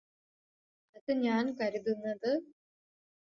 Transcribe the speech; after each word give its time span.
അത് 0.95 1.11
ഞാന് 1.19 1.51
കരുതുന്നത് 1.59 2.31